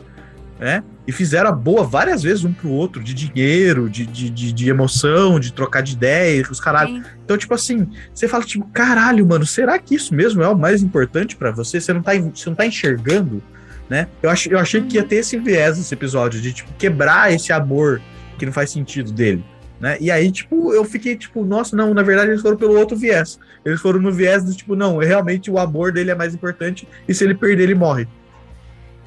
[0.59, 0.85] Né?
[1.07, 4.69] E fizeram a boa várias vezes um pro outro, de dinheiro, de, de, de, de
[4.69, 6.97] emoção, de trocar de ideias, os caralho.
[6.97, 7.03] Sim.
[7.25, 10.83] Então, tipo assim, você fala, tipo, caralho, mano, será que isso mesmo é o mais
[10.83, 11.81] importante pra você?
[11.81, 13.43] Você não tá, você não tá enxergando,
[13.89, 14.07] né?
[14.23, 17.53] Eu, ach, eu achei que ia ter esse viés nesse episódio, de, tipo, quebrar esse
[17.55, 18.03] amor
[18.39, 19.43] que não faz sentido dele,
[19.81, 19.97] Né?
[19.99, 23.41] E aí, tipo, eu fiquei tipo, nossa, não, na verdade eles foram pelo outro viés.
[23.65, 27.15] Eles foram no viés do tipo, não, realmente o amor dele é mais importante e
[27.15, 28.07] se ele perder, ele morre.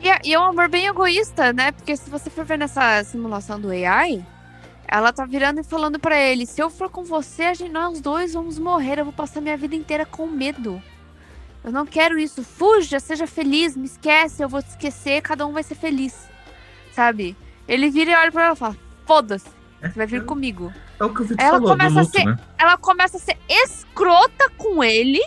[0.01, 1.71] E é, e é um amor bem egoísta, né?
[1.71, 4.25] Porque se você for ver nessa simulação do AI,
[4.87, 8.01] ela tá virando e falando pra ele: se eu for com você, a gente, nós
[8.01, 8.99] dois vamos morrer.
[8.99, 10.81] Eu vou passar minha vida inteira com medo.
[11.63, 12.43] Eu não quero isso.
[12.43, 16.27] Fuja, seja feliz, me esquece, eu vou te esquecer, cada um vai ser feliz.
[16.91, 17.37] Sabe?
[17.67, 19.49] Ele vira e olha pra ela e fala: foda-se,
[19.89, 20.73] você vai vir comigo.
[20.99, 22.37] É o que o Vitor Ela falou, começa do a luto, ser- né?
[22.57, 25.21] Ela começa a ser escrota com ele,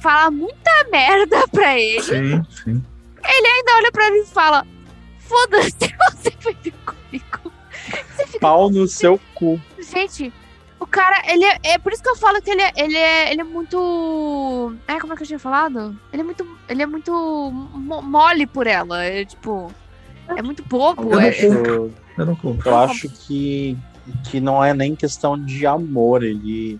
[0.00, 2.02] falar muita merda pra ele.
[2.02, 2.84] Sim, sim.
[3.24, 4.66] ainda olha pra ele e fala:
[5.18, 5.76] Foda-se,
[6.12, 7.52] você vai vir comigo.
[8.14, 9.60] Você fica, Pau no seu cu.
[9.78, 10.32] gente,
[10.78, 13.32] o cara, ele é, é por isso que eu falo que ele é, ele é,
[13.32, 14.74] ele é muito.
[14.86, 15.98] É, como é que eu tinha falado?
[16.12, 19.02] Ele é muito, ele é muito mo- mole por ela.
[19.04, 19.72] É tipo,
[20.28, 21.12] é muito bobo.
[21.14, 22.66] Eu é- Eu, Eu não conto.
[22.66, 23.76] eu acho que,
[24.24, 26.22] que não é nem questão de amor.
[26.22, 26.78] Ele,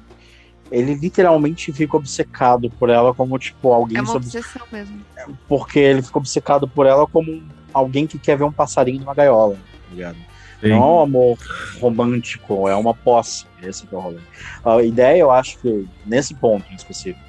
[0.70, 5.00] ele literalmente fica obcecado por ela como, tipo, alguém é uma sobre obsessão mesmo.
[5.48, 9.55] porque ele fica obcecado por ela como alguém que quer ver um passarinho numa gaiola,
[9.55, 10.16] tá ligado?
[10.61, 10.68] Sim.
[10.68, 11.38] Não é um amor
[11.81, 13.46] romântico, é uma posse.
[13.62, 14.20] Esse que é o rolê.
[14.64, 17.20] A ideia, eu acho que, nesse ponto em específico,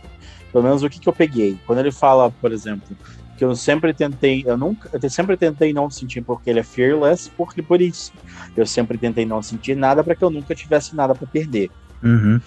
[0.52, 2.96] pelo menos o que, que eu peguei, quando ele fala, por exemplo,
[3.42, 7.28] que eu sempre tentei, eu nunca, eu sempre tentei não sentir porque ele é fearless,
[7.36, 8.14] porque por isso.
[8.56, 11.72] Eu sempre tentei não sentir nada para que eu nunca tivesse nada para perder.
[12.04, 12.40] Uhum.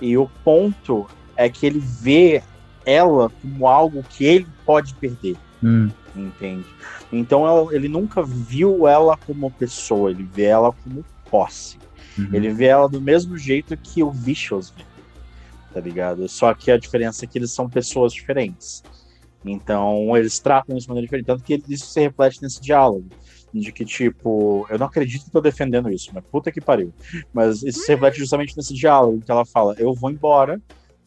[0.00, 2.40] E o ponto é que ele vê
[2.86, 5.90] ela como algo que ele pode perder Hum.
[6.14, 6.64] entende?
[7.12, 11.80] Então ela- ele nunca viu ela como pessoa, ele vê ela como posse.
[12.16, 12.28] Uhum.
[12.32, 14.84] Ele vê ela do mesmo jeito que o Vicious vê,
[15.74, 16.28] tá ligado?
[16.28, 18.84] Só que a diferença é que eles são pessoas diferentes.
[19.44, 21.26] Então eles tratam isso de maneira diferente.
[21.26, 23.06] Tanto que isso se reflete nesse diálogo.
[23.52, 26.92] De que, tipo, eu não acredito que tô defendendo isso, mas puta que pariu.
[27.32, 30.60] Mas isso se reflete justamente nesse diálogo que ela fala: eu vou embora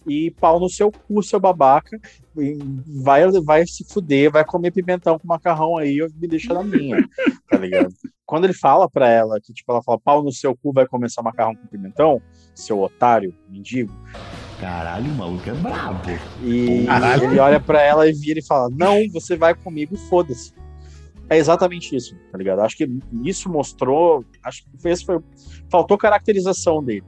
[0.08, 2.00] e pau no seu cu, seu babaca,
[2.38, 2.58] e
[3.04, 6.98] vai, vai se fuder, vai comer pimentão com macarrão aí, me deixa na minha,
[7.50, 7.94] tá ligado?
[8.26, 11.22] Quando ele fala pra ela, que tipo, ela fala, pau no seu cu, vai começar
[11.22, 12.22] macarrão com pimentão,
[12.56, 13.94] seu otário, mendigo,
[14.62, 16.00] Caralho, o maluco é brabo.
[16.44, 17.24] e Caralho.
[17.26, 20.54] ele olha pra ela e vira e fala, não, você vai comigo e foda-se.
[21.30, 22.60] É exatamente isso, tá ligado?
[22.62, 22.88] Acho que
[23.24, 25.20] isso mostrou, acho que esse foi,
[25.70, 27.04] faltou caracterização dele.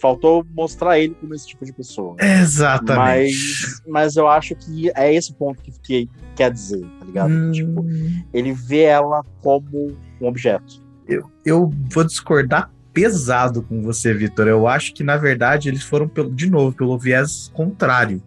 [0.00, 2.16] Faltou mostrar ele como esse tipo de pessoa.
[2.20, 3.32] Exatamente.
[3.32, 7.30] Mas, mas eu acho que é esse ponto que, que quer dizer, tá ligado?
[7.32, 7.86] Hum, Tipo,
[8.34, 10.84] ele vê ela como um objeto.
[11.08, 14.48] eu, eu vou discordar pesado com você, Vitor.
[14.48, 18.22] Eu acho que, na verdade, eles foram, pelo, de novo, pelo viés contrário.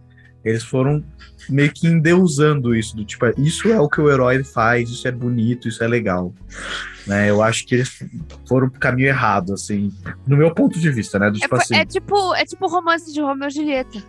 [0.46, 1.04] Eles foram
[1.50, 5.12] meio que endeusando isso, do tipo, isso é o que o herói faz, isso é
[5.12, 6.32] bonito, isso é legal.
[7.08, 7.32] Né?
[7.32, 8.04] Eu acho que eles
[8.48, 9.92] foram pro caminho errado, assim,
[10.28, 11.32] no meu ponto de vista, né?
[11.32, 14.04] Do, É, tipo po- assim, é tipo, é tipo romance de Romeu e Julieta.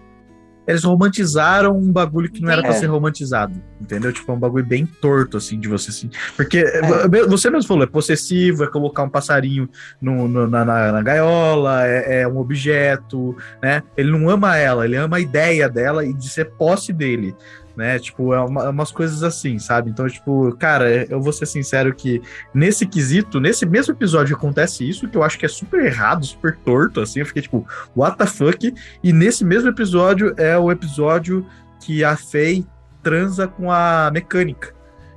[0.67, 2.75] Eles romantizaram um bagulho que não era pra É.
[2.75, 4.13] ser romantizado, entendeu?
[4.13, 6.11] Tipo, é um bagulho bem torto, assim, de você assim.
[6.37, 6.79] Porque É.
[6.81, 9.69] eh, você mesmo falou, é possessivo, é colocar um passarinho
[10.01, 13.83] no, no- na, na- na gaiola, é, é um objeto, né?
[13.97, 17.35] Ele não ama ela, ele ama a ideia dela e de ser posse dele.
[17.81, 19.89] Né, tipo, é uma- umas coisas assim, sabe?
[19.89, 22.21] Então, tipo, cara, eu vou ser sincero que
[22.53, 26.55] nesse quesito, nesse mesmo episódio acontece isso, que eu acho que é super errado, super
[26.59, 27.21] torto, assim.
[27.21, 27.67] Eu fiquei tipo,
[27.97, 28.75] what the fuck?
[29.03, 31.47] E nesse mesmo episódio é o episódio
[31.81, 32.67] que a Faye
[33.03, 34.75] transa com a mecânica.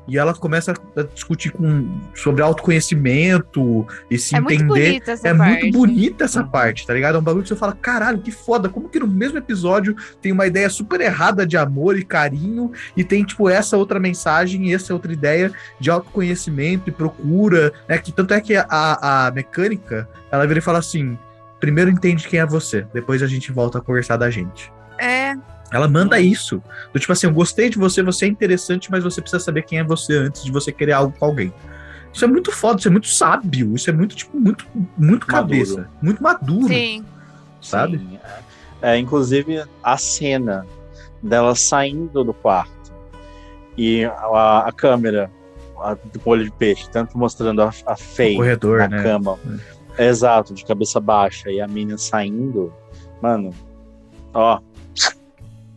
[0.08, 4.68] E ela começa a discutir com, sobre autoconhecimento e se é muito entender.
[4.88, 5.62] bonita essa É parte.
[5.62, 7.16] muito bonita essa parte, tá ligado?
[7.16, 8.68] É um bagulho que você fala, caralho, que foda.
[8.70, 13.04] Como que no mesmo episódio tem uma ideia super errada de amor e carinho e
[13.04, 17.98] tem, tipo, essa outra mensagem e essa outra ideia de autoconhecimento e procura, né?
[17.98, 21.18] Que tanto é que a, a mecânica, ela vira e fala assim,
[21.60, 24.72] primeiro entende quem é você, depois a gente volta a conversar da gente.
[25.00, 25.34] É,
[25.74, 26.62] Ela manda isso.
[26.94, 29.80] Do tipo assim, eu gostei de você, você é interessante, mas você precisa saber quem
[29.80, 31.52] é você antes de você querer algo com alguém.
[32.14, 35.28] Isso é muito foda, isso é muito sábio, isso é muito, tipo, muito, muito Maduro.
[35.28, 35.90] cabeça.
[36.00, 37.04] Muito maduro, sim.
[37.60, 37.98] sabe?
[37.98, 38.20] Sim.
[38.84, 40.64] É, inclusive, a cena
[41.24, 42.94] dela saindo do quarto
[43.76, 45.32] e a, a câmera
[45.80, 49.02] a, do olho de peixe, tanto mostrando a, a Faye corredor, na né?
[49.02, 49.40] cama,
[49.98, 52.72] exato, de cabeça baixa, e a mina saindo,
[53.22, 53.52] mano,
[54.34, 54.60] ó,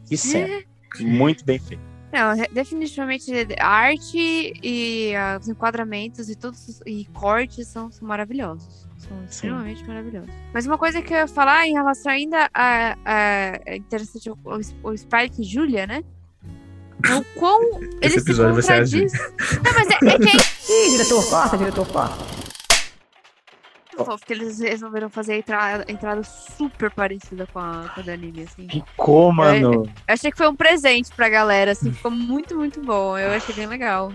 [0.06, 0.62] que cena,
[1.00, 1.82] muito bem feito.
[2.12, 8.06] Não, definitivamente a arte e ah, os enquadramentos e todos os- e cortes são, são
[8.08, 8.86] maravilhosos.
[8.96, 10.30] São extremamente maravilhosos.
[10.54, 14.38] Mas uma coisa que eu ia falar em relação ainda a, a é interessante o,
[14.82, 16.02] o, Spike e Julia, né?
[17.06, 17.60] É o quão
[18.00, 19.12] eles se episódio vai ser a.
[19.12, 22.45] Não, mas é, é que Ih, diretor, corta, diretor, corta.
[24.04, 28.02] Fofo que eles resolveram fazer a entrada, a entrada super parecida com a, com a
[28.02, 28.68] do anime, assim.
[28.68, 29.84] Ficou, mano.
[29.84, 33.18] Eu achei que foi um presente pra galera, assim, ficou muito, muito bom.
[33.18, 34.12] Eu achei bem legal.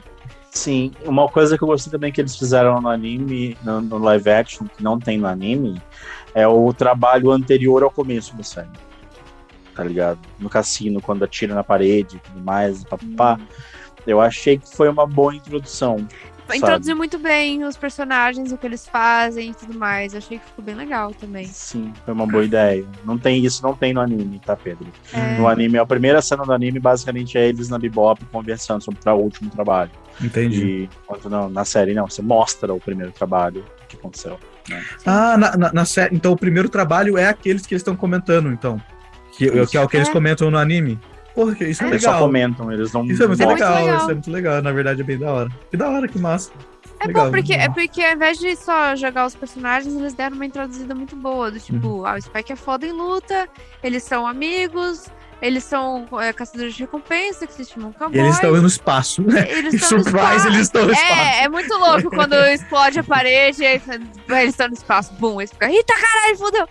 [0.52, 4.30] Sim, uma coisa que eu gostei também que eles fizeram no anime, no, no live
[4.30, 5.82] action, que não tem no anime,
[6.36, 8.70] é o trabalho anterior ao começo da série.
[9.74, 10.20] Tá ligado?
[10.38, 13.40] No cassino, quando atira na parede e tudo mais, papá.
[14.06, 16.06] Eu achei que foi uma boa introdução.
[16.58, 20.14] Introduziu muito bem os personagens, o que eles fazem e tudo mais.
[20.14, 21.46] Eu achei que ficou bem legal também.
[21.46, 22.86] Sim, foi uma boa ideia.
[23.06, 24.88] Não tem isso, não tem no anime, tá, Pedro?
[25.14, 29.00] É, No anime, a primeira cena do anime, basicamente, é eles na Bebop conversando sobre
[29.10, 29.92] o último trabalho.
[30.22, 30.90] Entendi.
[31.26, 34.40] E não, na série, não, você mostra o primeiro trabalho que aconteceu.
[34.70, 34.84] né?
[35.06, 36.16] Ah, na, na, na série.
[36.16, 38.82] Então o primeiro trabalho é aqueles que eles estão comentando, então.
[39.38, 40.12] Que, que é o que eles É.
[40.12, 41.00] comentam no anime.
[41.36, 42.26] Porra, que isso é, Eles só legal.
[42.26, 43.98] comentam, eles não Isso é muito É muito legal, legal.
[43.98, 44.62] isso é muito legal.
[44.62, 45.50] Na verdade, é bem da hora.
[45.70, 46.52] Que da hora, que massa.
[47.00, 47.74] É Legal, bom, porque, é legal.
[47.74, 51.50] porque ao invés de só jogar os personagens, eles deram uma introduzida muito boa.
[51.50, 53.50] Do tipo, ah, o Spike é foda em luta,
[53.82, 55.06] eles são amigos,
[55.42, 58.20] eles são é, caçadores de recompensa, que se chamam E cowboys.
[58.20, 59.48] eles estão no espaço, né?
[59.50, 60.48] Eles estão no Surprise, espaço.
[60.48, 61.12] eles estão no espaço.
[61.14, 63.82] É, é muito louco quando explode a parede, eles
[64.50, 66.68] estão no espaço, bum, eles ficam, eita caralho, fodeu.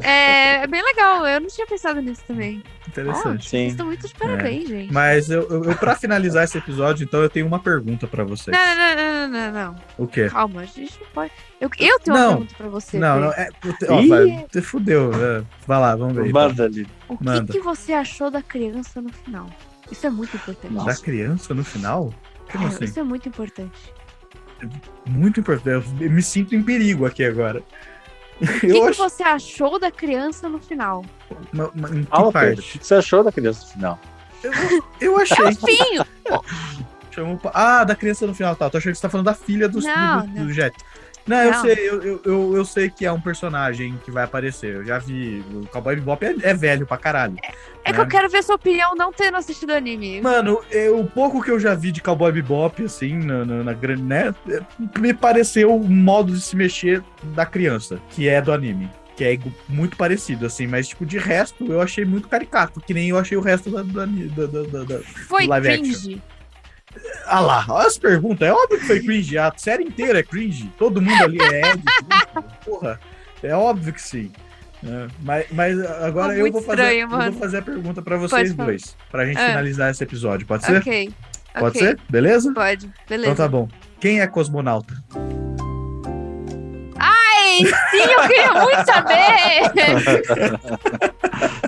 [0.00, 2.62] É, é bem legal, eu não tinha pensado nisso também.
[3.02, 3.48] Interessante.
[3.48, 3.66] Sim.
[3.68, 4.92] estão muito de parabéns, gente.
[4.92, 8.56] Mas eu, eu, eu para finalizar esse episódio, então eu tenho uma pergunta pra vocês.
[8.56, 9.76] Não, não, não, não, não, não.
[9.98, 10.28] O quê?
[10.28, 11.32] Calma, a gente não pode.
[11.60, 12.28] Eu, eu tenho uma Não.
[12.30, 12.98] pergunta pra você.
[12.98, 13.48] Não, não, é.
[13.88, 15.10] Ó, vai, você fudeu.
[15.14, 15.42] é.
[15.66, 16.32] Vai lá, vamos ver.
[16.32, 16.86] Manda ali.
[17.08, 17.52] O que, Manda.
[17.52, 19.46] que você achou da criança no final?
[19.90, 20.74] Isso é muito importante.
[20.84, 22.12] Da criança no final?
[22.52, 22.84] Como É, assim?
[22.84, 23.92] Isso é muito importante.
[25.06, 25.86] Muito importante.
[26.00, 27.62] Eu me sinto em perigo aqui agora.
[28.56, 28.98] O que, Eu que acho.
[29.02, 31.04] você achou da criança no final?
[31.52, 32.78] ma- ma- Em que Fala, Pedro, o parte?
[32.78, 33.98] que você achou da criança no final?
[35.00, 35.52] Eu achei.
[35.54, 36.04] Finho!
[37.10, 38.70] Chamou pa- Ah, da criança no final, tá.
[38.70, 40.46] Tô achando que você tá falando da filha do, Não, do, não.
[40.46, 40.76] do Jet.
[41.28, 41.60] Não, eu Não.
[41.60, 44.76] sei, eu, eu, eu, sei que é um personagem que vai aparecer.
[44.76, 45.44] Eu já vi.
[45.52, 47.36] O Cowboy Bebop é, é velho pra caralho.
[47.84, 48.02] É que É.
[48.02, 50.20] eu quero ver sua opinião não tendo assistido o anime.
[50.22, 53.72] Mano, eu, o pouco que eu já vi de Cowboy Bebop, assim, na, na, na
[53.74, 54.34] grande, né?
[54.48, 54.60] é,
[54.98, 57.02] Me pareceu o modo de se mexer
[57.34, 58.90] da criança, que é do anime.
[59.16, 59.38] Que é
[59.68, 63.36] muito parecido, assim, mas, tipo, de resto, eu achei muito caricato, que nem eu achei
[63.36, 63.82] o resto da.
[63.82, 66.22] da, da, da- da- Foi live cringe.
[67.30, 68.48] Ah lá, olha as perguntas.
[68.48, 69.36] É óbvio que foi cringe.
[69.38, 70.72] A série inteira é cringe.
[70.78, 71.82] Todo mundo ali é Ed.
[72.64, 72.98] Porra,
[73.42, 74.32] é óbvio que sim.
[74.84, 78.16] É, mas, mas agora Ficou eu vou, fazer, estranho, eu vou fazer a pergunta pra
[78.16, 78.96] vocês dois.
[79.10, 79.48] Pra gente Ah.
[79.48, 80.46] finalizar esse episódio.
[80.46, 80.78] Pode ser?
[80.78, 81.12] Ok.
[81.54, 81.80] Pode ok.
[81.80, 81.98] ser?
[82.08, 82.52] Beleza?
[82.54, 82.90] Pode.
[83.08, 83.32] Beleza.
[83.32, 83.68] Então tá bom.
[84.00, 84.94] Quem é cosmonauta?
[86.96, 87.58] Ai,
[87.90, 89.62] sim, eu queria muito saber!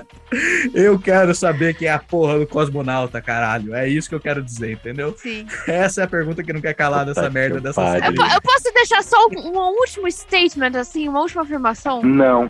[0.73, 3.75] Eu quero saber quem é a porra do cosmonauta, caralho.
[3.75, 5.15] É isso que eu quero dizer, entendeu?
[5.19, 5.47] sim.
[5.67, 8.07] Essa é a pergunta que não quer calar dessa Puta merda dessa série.
[8.07, 12.03] Eu, eu posso deixar só um, um último statement, assim, uma última afirmação?
[12.03, 12.49] Não.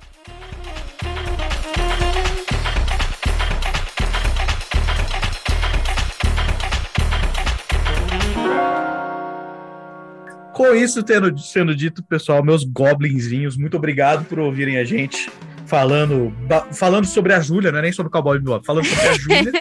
[10.52, 15.30] Com isso tendo, sendo dito, pessoal, meus goblinzinhos, muito obrigado por ouvirem a gente
[15.70, 16.32] falando,
[16.72, 19.52] falando sobre a Júlia, não é nem sobre o Cowboy Bebop, falando sobre a Júlia.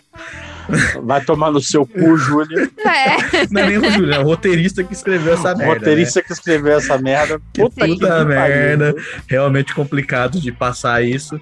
[1.04, 2.70] Vai tomar no seu cu, Júlia.
[2.80, 3.46] É.
[3.50, 5.74] não é nem o Júlia, é o roteirista que escreveu essa O merda.
[5.76, 7.36] roteirista que escreveu essa merda.
[7.38, 7.42] né?
[7.54, 8.94] Que Puta, puta que merda.
[8.94, 9.06] pariu.
[9.28, 11.36] Realmente complicado de passar isso.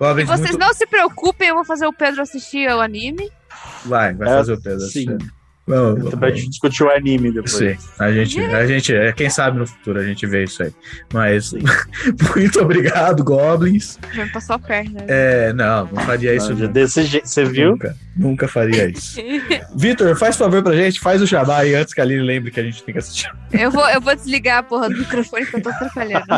[0.00, 3.30] E vocês muito- não se preocupem, eu vou fazer o Pedro assistir o anime.
[3.84, 4.80] Vai, vai É, fazer o Pedro.
[4.80, 5.06] sim.
[5.66, 6.38] Vamos, Pra vamos.
[6.40, 7.52] gente discutir o anime depois.
[7.52, 10.72] Sim, a gente, a gente, é, quem sabe no futuro a gente vê isso aí.
[11.12, 11.52] Mas
[12.34, 13.96] muito obrigado, Goblins.
[14.12, 15.04] Já passou a perna.
[15.06, 16.66] É, não, não faria isso Não.
[16.66, 17.70] Desse jeito, você viu?
[17.70, 19.20] Nunca, nunca faria isso.
[19.74, 22.60] Vitor, faz favor pra gente, faz o jabá aí antes que a Lili lembre que
[22.60, 23.30] a gente tem que assistir.
[23.52, 26.24] Eu vou, eu vou desligar a porra do microfone que eu tô atrapalhando.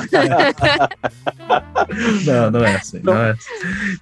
[2.25, 3.01] Não, não é assim.
[3.03, 3.99] Não é assim.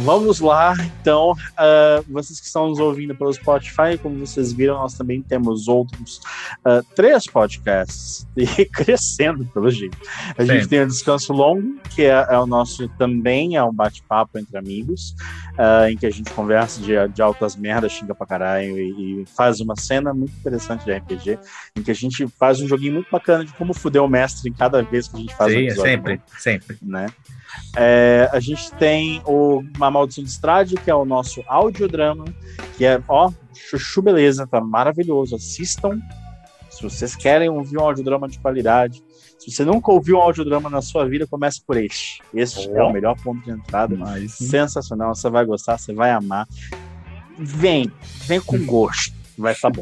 [0.00, 1.34] Vamos lá, então.
[1.56, 6.20] ah, vocês que estão nos ouvindo pelo Spotify, como vocês viram, nós também temos outros
[6.64, 9.96] ah, três podcasts e crescendo, pelo jeito.
[10.36, 14.38] A gente tem o Descanso Longo, que é, é o nosso também, é um bate-papo
[14.38, 15.14] entre amigos,
[15.58, 19.26] ah, em que a gente conversa de, de altas merdas, xinga pra caralho e, e
[19.26, 21.38] faz uma cena muito interessante de RPG,
[21.76, 24.52] em que a gente faz um joguinho muito bacana de como fuder o mestre em
[24.52, 25.90] cada vez que a gente faz um Sim, episódio.
[25.90, 26.78] sempre, sempre.
[26.82, 27.06] né?
[27.76, 32.24] É, a gente tem o Uma Maldição de Estrade, que é o nosso audiodrama,
[32.76, 35.36] que é, ó, chuchu beleza, tá maravilhoso.
[35.36, 36.00] Assistam.
[36.70, 39.02] Se vocês querem ouvir um audiodrama de qualidade,
[39.40, 42.22] se você nunca ouviu um audiodrama na sua vida, comece por este.
[42.32, 43.96] Este é o melhor ponto de entrada.
[43.96, 46.46] Mas, Sensacional, você vai gostar, você vai amar.
[47.42, 47.90] Vem,
[48.26, 49.14] vem com gosto.
[49.38, 49.80] Vai tá bom,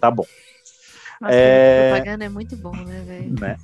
[0.00, 0.24] tá bom.
[1.20, 1.90] Nossa, É.
[1.92, 3.34] propaganda é muito bom, né, velho?
[3.38, 3.56] né?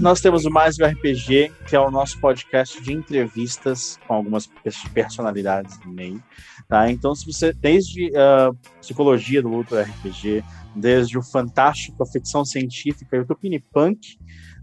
[0.00, 4.46] Nós temos o Mais um RPG, que é o nosso podcast de entrevistas com algumas
[4.92, 6.22] personalidades no meio.
[6.68, 6.90] Tá?
[6.90, 10.42] Então, se você, desde a uh, psicologia do luto RPG,
[10.74, 14.16] desde o fantástico, a ficção científica e o Tupini Punk,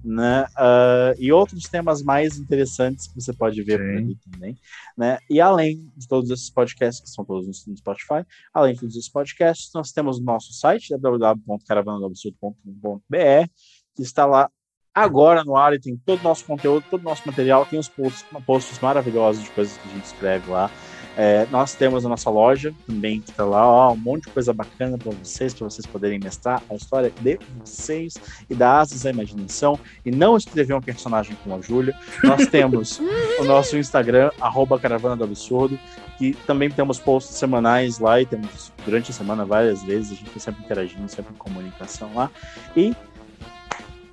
[0.03, 0.45] né?
[0.57, 4.07] Uh, e outros temas mais interessantes que você pode ver Sim.
[4.07, 4.57] por também,
[4.97, 5.19] né?
[5.29, 9.09] E além de todos esses podcasts, que são todos no Spotify, além de todos esses
[9.09, 13.49] podcasts, nós temos o nosso site, www.caravanadobsurdo.com.br,
[13.95, 14.49] que está lá
[14.93, 17.87] agora no ar e tem todo o nosso conteúdo, todo o nosso material, tem os
[17.87, 20.69] posts, posts maravilhosos de coisas que a gente escreve lá.
[21.17, 24.53] É, nós temos a nossa loja também, que está lá, ó, um monte de coisa
[24.53, 28.15] bacana para vocês, para vocês poderem mestrar a história de vocês
[28.49, 31.93] e dar asas à imaginação e não escrever um personagem como a Júlia.
[32.23, 32.99] Nós temos
[33.39, 35.77] o nosso Instagram, arroba Caravana do Absurdo,
[36.17, 40.27] que também temos posts semanais lá e temos durante a semana várias vezes, a gente
[40.27, 42.31] está sempre interagindo, sempre em comunicação lá.
[42.75, 42.95] E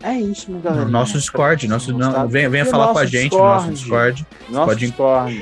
[0.01, 0.89] é isso, meu galera.
[0.89, 3.43] Nosso Discord, nosso, não, venha, venha falar com a gente Discord.
[3.43, 4.27] no nosso Discord.
[4.49, 5.41] Nosso pode, Discord.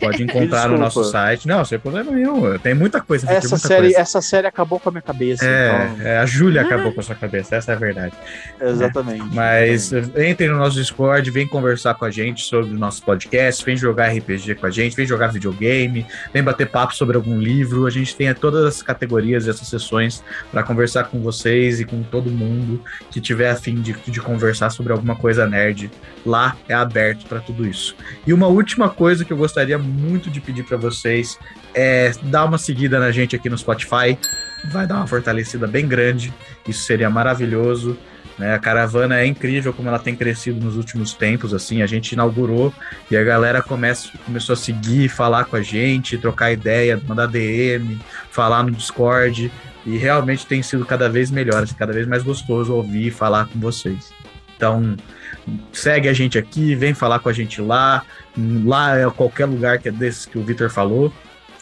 [0.00, 1.46] Pode encontrar no nosso site.
[1.46, 2.58] Não, sem problema nenhum.
[2.58, 3.30] Tem muita coisa.
[3.30, 4.00] Essa, muita série, coisa.
[4.00, 5.46] essa série acabou com a minha cabeça.
[5.46, 6.06] É, então...
[6.06, 8.14] é a Júlia acabou com a sua cabeça, essa é a verdade.
[8.60, 9.22] Exatamente.
[9.22, 9.34] É.
[9.34, 10.28] Mas exatamente.
[10.28, 14.08] entre no nosso Discord, vem conversar com a gente sobre o nosso podcast, vem jogar
[14.08, 17.86] RPG com a gente, vem jogar videogame, vem bater papo sobre algum livro.
[17.86, 22.02] A gente tem todas as categorias e essas sessões para conversar com vocês e com
[22.02, 25.90] todo mundo que tiver a fim de, de conversar sobre alguma coisa nerd.
[26.24, 27.94] Lá é aberto para tudo isso.
[28.26, 31.38] E uma última coisa que eu gostaria muito de pedir para vocês
[31.74, 34.18] é dar uma seguida na gente aqui no Spotify.
[34.70, 36.32] Vai dar uma fortalecida bem grande.
[36.66, 37.96] Isso seria maravilhoso.
[38.38, 38.54] Né?
[38.54, 41.52] A caravana é incrível como ela tem crescido nos últimos tempos.
[41.52, 42.72] Assim, a gente inaugurou
[43.10, 48.00] e a galera começa, começou a seguir, falar com a gente, trocar ideia, mandar DM,
[48.30, 49.50] falar no Discord.
[49.84, 53.46] E realmente tem sido cada vez melhor, assim, cada vez mais gostoso ouvir e falar
[53.46, 54.12] com vocês.
[54.56, 54.96] Então,
[55.72, 58.04] segue a gente aqui, vem falar com a gente lá.
[58.64, 61.12] Lá é qualquer lugar que é desses que o Victor falou.